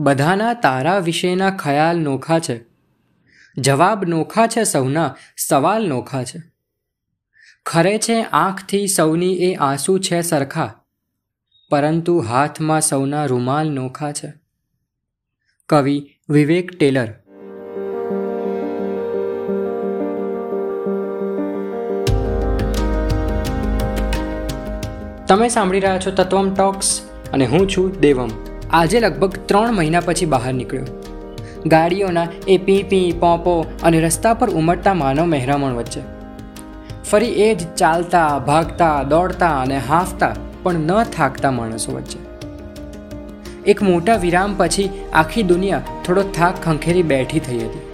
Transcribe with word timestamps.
બધાના 0.00 0.54
તારા 0.54 0.98
વિશેના 0.98 1.50
ખયાલ 1.50 1.98
નોખા 1.98 2.38
છે. 2.38 2.60
જવાબ 3.56 4.04
નોખા 4.04 4.46
છે 4.46 4.64
સૌના, 4.64 5.16
સવાલ 5.36 5.88
નોખા 5.88 6.24
છે. 6.24 6.42
ખરે 7.66 7.98
છે 7.98 8.22
આંખથી 8.22 8.86
સૌની 8.86 9.32
એ 9.34 9.54
આંસુ 9.54 9.98
છે 9.98 10.20
સરખા, 10.20 10.74
પરંતુ 11.70 12.18
હાથમાં 12.18 12.80
સૌના 12.80 13.24
રૂમાલ 13.24 13.70
નોખા 13.70 14.12
છે. 14.12 14.32
કવિ 15.68 15.96
વિવેક 16.28 16.78
ટેલર. 16.78 17.12
તમે 25.28 25.48
સાંભળી 25.48 25.80
રહ્યા 25.80 25.98
છો 25.98 26.10
તત્વમ 26.10 26.54
ટોક્સ 26.54 27.00
અને 27.32 27.46
હું 27.46 27.68
છું 27.68 28.00
દેવમ. 28.00 28.49
આજે 28.72 29.00
લગભગ 29.00 29.32
ત્રણ 29.46 29.72
મહિના 29.72 30.00
પછી 30.00 30.26
બહાર 30.26 30.52
નીકળ્યો. 30.52 30.84
ગાડીઓના 31.66 32.26
એ 32.48 32.58
પી 32.58 32.82
પી, 32.82 33.12
પોપો 33.12 33.66
અને 33.82 34.00
રસ્તા 34.00 34.34
પર 34.34 34.50
ઉમટતા 34.50 34.94
માનવ 34.94 35.24
મહેરામણ 35.24 35.72
વચ્ચે. 35.72 36.00
ફરી 37.10 37.26
એ 37.26 37.54
જ 37.54 37.74
ચાલતા, 37.74 38.38
ભાગતા, 38.38 39.02
દોડતા 39.02 39.60
અને 39.60 39.78
હાંફતા 39.78 40.34
પણ 40.62 40.74
ન 40.74 41.02
થાકતા 41.02 41.50
માણસો 41.50 41.92
વચ્ચે. 41.92 42.18
એક 43.66 43.82
મોટા 43.82 44.16
વિરામ 44.16 44.54
પછી 44.56 44.90
આખી 45.14 45.42
દુનિયા 45.42 45.82
થોડો 46.04 46.22
થાક 46.22 46.54
ખંખેરી 46.64 47.02
બેઠી 47.02 47.38
થઈ 47.38 47.58
હતી. 47.58 47.92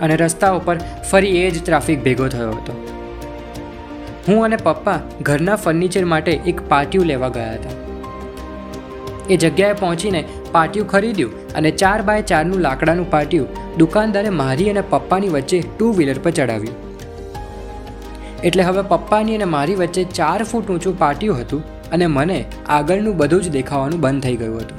અને 0.00 0.16
રસ્તા 0.16 0.50
ઉપર 0.50 0.76
ફરી 1.10 1.38
એ 1.38 1.50
જ 1.50 1.64
ટ્રાફિક 1.64 2.04
ભેગો 2.04 2.28
થયો 2.28 2.50
હતો. 2.50 2.88
હું 4.28 4.44
અને 4.44 4.56
પપ્પા 4.56 4.98
ઘરના 5.22 5.56
ફર્નિચર 5.56 6.04
માટે 6.04 6.32
એક 6.32 6.68
પાટિયું 6.68 7.06
લેવા 7.06 7.28
ગયા 7.28 7.52
હતા. 7.52 7.83
એ 9.30 9.36
જગ્યાએ 9.36 9.74
પહોંચીને 9.74 10.20
પાટિયું 10.52 10.88
ખરીદ્યું 10.88 11.32
અને 11.54 11.70
ચાર 11.82 11.98
બાય 12.02 12.22
ચારનું 12.22 12.60
લાકડાનું 12.60 13.10
પાટિયું 13.10 13.48
દુકાનદારે 13.78 14.30
મારી 14.40 14.70
અને 14.70 14.82
પપ્પાની 14.92 15.28
વચ્ચે 15.28 15.60
ટુ 15.60 15.92
વ્હીલર 15.92 16.18
પર 16.18 16.30
ચડાવ્યું. 16.30 16.76
એટલે 18.44 18.62
હવે 18.62 18.82
પપ્પાની 18.82 19.36
અને 19.36 19.44
મારી 19.44 19.74
વચ્ચે 19.74 20.04
ચાર 20.18 20.40
ફૂટ 20.42 20.70
ઊંચું 20.70 20.98
પાટિયું 20.98 21.40
હતું 21.40 21.62
અને 21.92 22.06
મને 22.06 22.38
આગળનું 22.68 23.16
બધું 23.16 23.42
જ 23.42 23.48
દેખાવાનું 23.48 24.00
બંધ 24.00 24.22
થઈ 24.22 24.36
ગયું 24.36 24.60
હતું. 24.60 24.78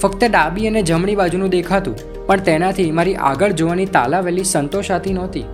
ફક્ત 0.00 0.22
ડાબી 0.24 0.66
અને 0.66 0.82
જમણી 0.82 1.14
બાજુનું 1.14 1.50
દેખાતું, 1.50 1.96
પણ 2.26 2.40
તેનાથી 2.40 2.88
મારી 2.92 3.16
આગળ 3.30 3.52
જોવાની 3.52 3.86
તાલાવેલી 3.86 4.44
સંતોષાતી 4.44 5.12
નહોતી. 5.12 5.44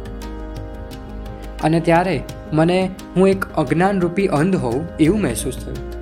અને 1.65 1.81
ત્યારે 1.81 2.17
મને 2.53 2.81
હું 3.17 3.29
એક 3.29 3.47
અજ્ઞાનરૂપી 3.57 4.29
અંધ 4.41 4.57
હોઉં 4.57 4.81
એવું 5.01 5.21
મહેસૂસ 5.21 5.57
થયું. 5.57 5.98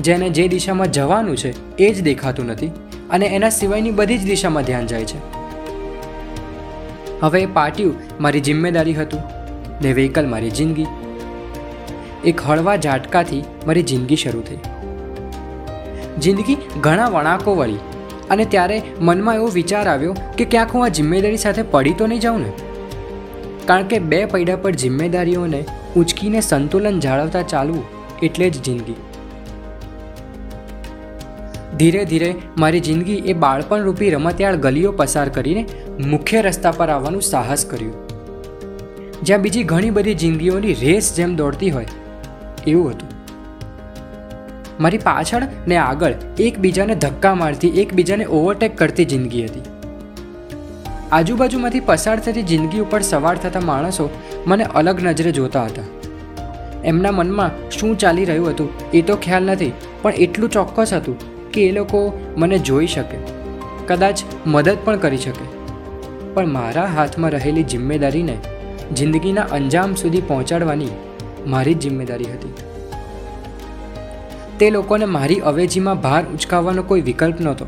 જેને 0.00 0.30
જે 0.30 0.48
દિશામાં 0.48 0.92
જવાનું 0.92 1.36
છે 1.36 1.76
એ 1.76 1.94
જ 1.94 2.02
દેખાતું 2.02 2.46
નથી 2.46 2.70
અને 3.10 3.26
એના 3.26 3.48
સિવાયની 3.48 3.90
બધી 3.90 4.18
જ 4.18 4.24
દિશામાં 4.24 4.62
ધ્યાન 4.62 4.86
જાય 4.86 5.04
છે. 5.04 5.42
હવે 7.20 7.40
એ 7.40 7.46
પાટિયું 7.46 7.94
મારી 8.20 8.40
જિમ્મેદારી 8.40 8.94
હતું 8.94 9.20
ને 9.82 9.92
વ્હીકલ 9.92 10.26
મારી 10.26 10.50
જિંદગી. 10.50 10.86
એક 12.24 12.40
હળવા 12.40 12.76
ઝાટકાથી 12.76 13.44
મારી 13.66 13.82
જિંદગી 13.82 14.16
શરૂ 14.16 14.40
થઈ. 14.40 14.56
જિંદગી 16.18 16.56
ઘણા 16.80 17.08
વળાંકો 17.08 17.54
વળી 17.54 17.78
અને 18.30 18.44
ત્યારે 18.44 18.82
મનમાં 19.00 19.34
એવો 19.34 19.46
વિચાર 19.46 19.88
આવ્યો 19.88 20.14
કે 20.38 20.44
ક્યાંક 20.44 20.70
હું 20.70 20.84
આ 20.84 20.88
જિમ્મેદારી 20.88 21.36
સાથે 21.36 21.62
પડી 21.62 21.92
તો 21.92 22.06
નહીં 22.06 22.20
જાઉં 22.20 22.40
ને? 22.40 22.52
કારણ 23.64 23.82
કે 23.82 23.98
બે 23.98 24.24
પૈડા 24.24 24.56
પર 24.56 24.70
જિમ્મેદારીઓને 24.70 25.64
ઉંચકીને 25.96 26.40
સંતુલન 26.40 27.00
જાળવતા 27.00 27.42
ચાલવું 27.42 27.84
એટલે 28.22 28.50
જ 28.50 28.62
જિંદગી. 28.62 28.94
ધીરે 31.82 32.02
ધીરે 32.10 32.28
મારી 32.62 32.82
જિંદગી 32.88 33.20
એ 33.26 33.34
બાળપણરૂપી 33.44 34.10
રમતિયાળ 34.16 34.58
ગલીઓ 34.64 34.90
પસાર 34.98 35.28
કરીને 35.36 35.62
મુખ્ય 36.12 36.42
રસ્તા 36.46 36.72
પર 36.78 36.88
આવવાનું 36.96 37.24
સાહસ 37.28 37.64
કર્યું. 37.70 37.96
જ્યાં 39.22 39.42
બીજી 39.46 39.64
ઘણી 39.72 39.94
બધી 39.96 40.14
જિંદગીઓની 40.14 40.76
રેસ 40.82 41.08
જેમ 41.16 41.34
દોડતી 41.40 41.70
હોય, 41.70 41.88
એવું 42.66 42.90
હતું. 42.90 43.10
મારી 44.80 45.02
પાછળ 45.08 45.48
ને 45.72 45.80
આગળ 45.86 46.14
એકબીજાને 46.40 46.94
ધક્કા 46.96 47.34
મારતી, 47.42 47.72
એકબીજાને 47.82 48.24
ઓવરટેક 48.38 48.78
કરતી 48.82 49.08
જિંદગી 49.14 49.44
હતી. 49.46 49.64
આજુબાજુમાંથી 51.12 51.84
પસાર 51.90 52.16
થતી 52.20 52.46
જિંદગી 52.52 52.84
ઉપર 52.86 53.02
સવાર 53.10 53.34
થતા 53.38 53.66
માણસો 53.72 54.08
મને 54.46 54.70
અલગ 54.74 55.04
નજરે 55.08 55.34
જોતા 55.40 55.66
હતા. 55.66 55.88
એમના 56.84 57.14
મનમાં 57.18 57.60
શું 57.70 57.98
ચાલી 57.98 58.30
રહ્યું 58.30 58.50
હતું 58.50 58.70
એ 58.94 59.02
તો 59.02 59.20
ખ્યાલ 59.26 59.52
નથી, 59.52 59.72
પણ 60.02 60.24
એટલું 60.24 60.50
ચોક્કસ 60.50 60.98
હતું 61.00 61.18
કે 61.52 61.66
એ 61.68 61.72
લોકો 61.72 62.02
મને 62.36 62.58
જોઈ 62.58 62.86
શકે. 62.86 63.18
કદાચ 63.86 64.22
મદદ 64.46 64.76
પણ 64.84 64.96
કરી 64.96 65.18
શકે. 65.18 65.46
પણ 66.34 66.48
મારા 66.48 66.84
હાથમાં 66.86 67.30
રહેલી 67.30 67.62
જિમ્મેદારીને 67.62 68.36
જિંદગીના 68.92 69.42
અંજામ 69.52 69.94
સુધી 69.94 70.20
પહોંચાડવાની 70.20 70.92
મારી 71.46 71.74
જ 71.74 71.78
જિમ્મેદારી 71.78 72.24
હતી. 72.24 72.54
તે 74.58 74.70
લોકોને 74.70 75.04
મારી 75.10 75.40
અવેજીમાં 75.44 76.00
ભાર 76.00 76.22
ઉચકાવવાનો 76.24 76.82
કોઈ 76.82 77.00
વિકલ્પ 77.00 77.40
નહોતો. 77.40 77.66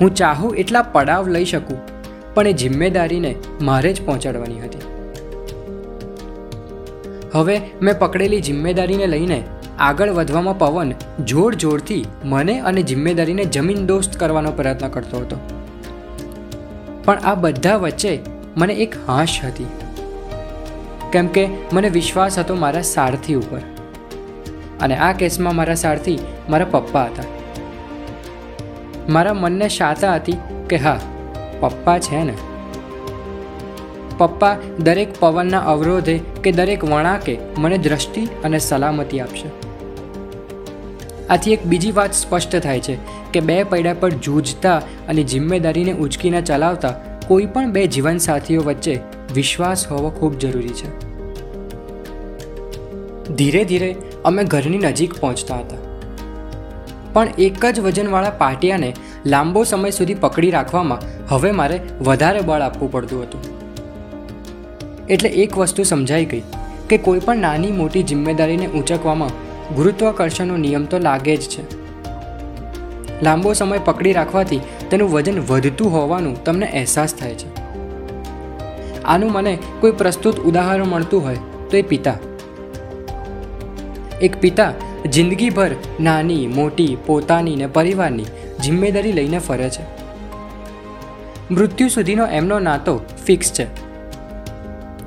હું 0.00 0.14
ચાહું 0.14 0.56
એટલા 0.56 0.82
પડાવ 0.82 1.28
લઈ 1.28 1.44
શકું, 1.44 1.78
પણ 2.34 2.48
એ 2.48 2.52
જિમ્મેદારીને 2.52 3.34
મારે 3.60 3.92
જ 3.92 4.06
પહોંચાડવાની 4.06 4.60
હતી. 4.60 4.89
હવે 7.32 7.60
મેં 7.82 7.98
પકડેલી 7.98 8.40
જિમ્મેદારીને 8.40 9.06
લઈને 9.06 9.44
આગળ 9.78 10.10
વધવામાં 10.10 10.58
પવન 10.58 10.92
જોર 11.24 11.54
જોરથી 11.54 12.04
મને 12.24 12.60
અને 12.60 12.82
જિમ્મેદારીને 12.82 13.44
જમીન 13.44 13.86
દોસ્ત 13.86 14.16
કરવાનો 14.16 14.50
પ્રયત્ન 14.50 14.88
કરતો 14.88 15.18
હતો. 15.18 15.36
પણ 17.04 17.18
આ 17.18 17.34
બધા 17.34 17.76
વચ્ચે 17.76 18.18
મને 18.56 18.74
એક 18.74 18.94
હાશ 19.06 19.44
હતી. 19.44 19.66
કેમ 21.12 21.26
કે 21.26 21.48
મને 21.72 21.88
વિશ્વાસ 21.88 22.38
હતો 22.38 22.54
મારા 22.54 22.80
સારથી 22.80 23.34
ઉપર. 23.34 23.60
અને 24.80 24.96
આ 24.96 25.12
કેસમાં 25.12 25.56
મારા 25.56 25.74
સારથી 25.74 26.18
મારા 26.48 26.64
પપ્પા 26.64 27.04
હતા. 27.04 27.22
મારા 29.08 29.34
મનને 29.34 29.68
શાતા 29.68 30.14
હતી 30.14 30.36
કે 30.68 30.76
હા, 30.76 31.00
પપ્પા 31.60 31.98
છે 31.98 32.22
ને. 32.22 32.34
પપ્પા 34.20 34.56
દરેક 34.78 35.20
પવનના 35.20 35.58
અવરોધે 35.58 36.20
કે 36.44 36.52
દરેક 36.52 36.84
વણાકે 36.84 37.38
મને 37.58 37.78
દ્રષ્ટિ 37.78 38.28
અને 38.44 38.58
સલામતી 38.58 39.20
આપશે. 39.20 39.48
આથી 41.26 41.52
એક 41.52 41.66
બીજી 41.66 41.92
વાત 41.92 42.12
સ્પષ્ટ 42.12 42.56
થાય 42.56 42.80
છે 42.80 42.96
કે 43.32 43.40
બે 43.40 43.64
પૈડા 43.64 43.94
પર 43.94 44.10
જૂજતા 44.10 44.78
અને 45.08 45.22
જિમ્મેદારીને 45.22 45.92
ઉચકીને 45.92 46.42
ચલાવતા 46.42 46.94
કોઈ 47.28 47.46
પણ 47.46 47.72
બે 47.72 47.86
જીવનસાથીઓ 47.86 48.62
વચ્ચે 48.62 49.00
વિશ્વાસ 49.34 49.86
હોવો 49.86 50.10
ખૂબ 50.10 50.38
જરૂરી 50.38 50.74
છે. 50.80 50.90
ધીરે 53.34 53.64
ધીરે 53.64 53.96
અમે 54.24 54.44
ઘરની 54.44 54.78
નજીક 54.78 55.20
પહોંચતા 55.20 55.54
હતા. 55.54 55.80
પણ 57.12 57.28
એક 57.38 57.66
જ 57.66 57.80
વજનવાળા 57.80 58.30
પાટિયાને 58.30 58.94
લાંબો 59.26 59.64
સમય 59.64 59.90
સુધી 59.90 60.14
પકડી 60.14 60.50
રાખવામાં 60.50 60.98
હવે 61.28 61.50
મારે 61.50 61.80
વધારે 62.00 62.40
બળ 62.40 62.60
આપવું 62.60 62.92
પડતું 62.92 63.22
હતું. 63.22 63.49
એટલે 65.10 65.28
એક 65.28 65.58
વસ્તુ 65.58 65.82
સમજાઈ 65.82 66.24
ગઈ, 66.24 66.42
કે 66.88 66.98
કોઈ 66.98 67.18
પણ 67.18 67.36
નાની 67.36 67.72
મોટી 67.72 68.02
જિમ્મેદારીને 68.02 68.66
ઊંચકવામાં 68.66 69.30
ગુરુત્વાકર્ષણનો 69.74 70.56
નિયમ 70.56 70.84
તો 70.84 70.98
લાગે 70.98 71.36
જ 71.36 71.40
છે. 71.40 71.80
લાંબો 73.22 73.52
સમય 73.52 73.78
પકડી 73.78 74.12
રાખવાથી 74.12 74.60
તેનું 74.90 75.12
વજન 75.12 75.40
વધતું 75.40 75.92
હોવાનું 75.92 76.44
તમને 76.44 76.66
અહેસાસ 76.66 77.14
થાય 77.14 77.34
છે. 77.34 77.54
આનું 79.04 79.32
મને 79.32 79.58
કોઈ 79.80 79.90
પ્રસ્તુત 79.90 80.40
ઉદાહરણ 80.40 80.86
મળતું 80.86 81.24
હોય 81.24 81.36
તો 81.70 81.76
એ 81.76 81.82
પિતા. 81.82 82.18
એક 84.22 84.40
પિતા 84.40 84.72
જિંદગીભર 85.06 85.70
નાની, 86.00 86.46
મોટી, 86.46 86.96
પોતાની 87.06 87.56
ને 87.56 87.66
પરિવારની 87.66 88.24
જિમ્મેદારી 88.62 89.12
લઈને 89.12 89.38
ફરે 89.38 89.70
છે. 89.70 89.84
મૃત્યુ 91.54 91.88
સુધીનો 91.88 92.26
એમનો 92.26 92.58
નાતો 92.58 93.00
ફિક્સ 93.26 93.52
છે. 93.52 93.79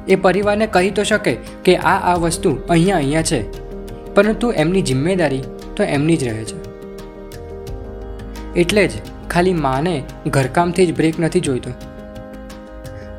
એ 0.07 0.15
પરિવારને 0.15 0.67
કહી 0.67 0.91
તો 0.91 1.03
શકે 1.03 1.37
કે 1.63 1.77
આ 1.77 2.13
આ 2.13 2.13
વસ્તુ 2.13 2.57
અહીંયા 2.69 2.95
અહીંયા 2.95 3.21
છે. 3.21 3.63
પરંતુ 4.15 4.51
એમની 4.51 4.81
જિમ્મેદારી 4.81 5.43
તો 5.75 5.83
એમની 5.83 6.17
જ 6.17 6.23
રહે 6.23 6.43
છે. 6.43 6.73
એટલે 8.55 8.87
જ 8.87 8.91
ખાલી 9.29 9.53
માને 9.53 10.03
ઘરકામથી 10.27 10.85
જ 10.85 10.95
બ્રેક 10.95 11.19
નથી 11.19 11.39
જોઈતો. 11.39 11.69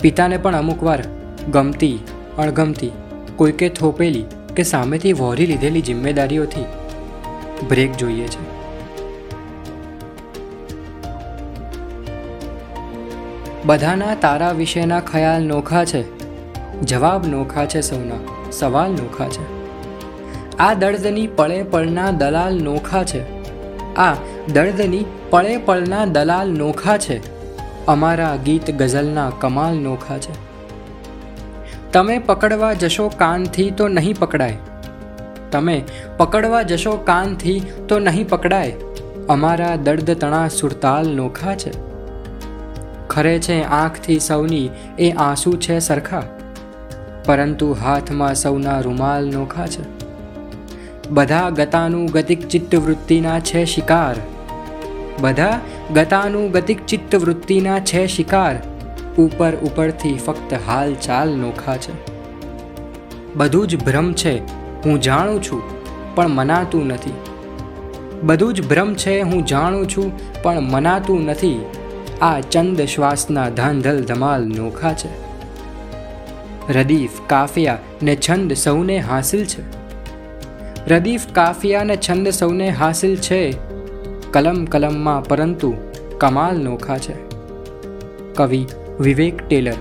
પિતાને 0.00 0.36
પણ 0.36 0.56
અમુક 0.56 0.82
વાર 0.82 1.02
ગમતી, 1.52 1.98
અણગમતી 2.38 2.90
કોઈકે 3.36 3.68
થોપેલી 3.68 4.24
કે 4.56 4.62
સામેથી 4.62 5.12
વહોરી 5.12 5.46
લીધેલી 5.46 5.82
જિમ્મેદારીઓથી 5.82 6.64
બ્રેક 7.68 7.96
જોઈએ 7.96 8.26
છે. 8.26 8.54
બધાના 13.64 14.14
તારા 14.14 14.52
વિશેના 14.52 15.00
ખ્યાલ 15.00 15.42
નોખા 15.42 15.84
છે. 15.84 16.23
જવાબ 16.82 17.26
નોખા 17.26 17.66
છે 17.66 17.80
સૌના, 17.80 18.50
સવાલ 18.52 18.90
નોખા 18.90 19.28
છે. 19.28 19.64
આ 20.58 20.74
દર્દની 20.74 21.26
પળે 21.26 21.62
પળના 21.62 22.10
દલાલ 22.10 22.62
નોખા 22.62 23.04
છે. 23.04 23.44
આ 23.94 24.14
દર્દની 24.52 25.04
પળે 25.30 25.56
પળના 25.56 26.04
દલાલ 26.04 26.50
નોખા 26.50 26.98
છે. 26.98 27.34
અમારા 27.86 28.36
ગીત 28.44 28.70
ગઝલના 28.70 29.30
કમાલ 29.40 29.74
નોખા 29.74 30.18
છે. 30.18 30.54
તમે 31.92 32.18
પકડવા 32.18 32.72
જશો 32.72 33.08
કાનથી 33.08 33.70
તો 33.70 33.88
નહીં 33.88 34.18
પકડાય. 34.18 34.56
તમે 35.50 35.84
પકડવા 36.16 36.62
જશો 36.62 36.96
કાનથી 36.96 37.62
તો 37.88 37.98
નહીં 37.98 38.28
પકડાય. 38.28 38.72
અમારા 39.28 39.76
દર્દ 39.76 40.10
તણા 40.10 40.48
સુરતાલ 40.48 41.08
નોખા 41.08 41.54
છે. 41.54 41.72
ખરે 43.08 43.38
છે 43.38 43.62
આંખથી 43.62 44.20
સૌની 44.20 44.70
એ 44.98 45.10
આંસુ 45.10 45.56
છે 45.56 45.78
સરખા. 45.78 46.22
પરંતુ 47.26 47.72
હાથમાં 47.72 48.34
સૌના 48.34 48.80
રૂમાલ 48.80 49.30
નોખા 49.30 49.66
છે 49.66 49.84
બધા 51.10 51.50
ગતાનું 51.50 52.06
ગતિક 52.06 52.48
ચિત્તવૃત્તિના 52.48 53.40
છે 53.40 53.64
શિકાર. 53.64 54.16
બધા 55.20 55.60
ગતાનું 55.94 56.50
ગતિક 56.50 56.86
ચિત્તવૃત્તિના 56.86 57.78
છે 57.80 58.06
શિકાર. 58.06 58.56
ઉપર 59.18 59.52
ઉપરથી 59.54 60.18
ફક્ત 60.18 60.54
હાલ 60.66 60.94
ચાલ 60.94 61.30
નોખા 61.30 61.76
છે 61.76 62.14
બધું 63.36 63.68
જ 63.68 63.84
ભ્રમ 63.84 64.12
છે, 64.12 64.38
હું 64.82 65.00
જાણું 65.00 65.42
છું, 65.42 65.62
પણ 66.14 66.28
મનાતું 66.28 66.86
નથી. 66.86 67.14
બધું 68.22 68.54
જ 68.54 68.68
ભ્રમ 68.68 68.94
છે, 68.94 69.20
હું 69.20 69.46
જાણું 69.46 69.88
છું, 69.88 70.12
પણ 70.42 70.60
મનાતું 70.60 71.24
નથી. 71.24 71.60
આ 72.22 72.40
ચંદ 72.40 72.80
શ્વાસના 72.80 73.48
ધાંધલ 73.48 74.02
ધમાલ 74.02 74.44
નોખા 74.44 74.92
છે 74.92 75.33
રદીફ, 76.70 77.10
કાફિયા 77.26 77.78
ને 78.02 78.16
છંદ 78.16 78.52
સૌને 78.52 78.98
હાસિલ 78.98 79.44
છે. 79.44 79.62
રદીફ, 80.88 81.26
કાફિયા 81.32 81.84
ને 81.84 81.96
છંદ 81.96 82.28
સૌને 82.28 82.70
હાસિલ 82.70 83.16
છે. 83.16 83.54
કલમ 84.32 84.64
કલમમાં 84.64 85.24
પરંતુ 85.24 85.74
કમાલ 86.18 86.56
નોખા 86.56 86.98
છે. 86.98 87.14
કવિ 88.34 88.66
વિવેક 89.00 89.48
ટેલર 89.48 89.74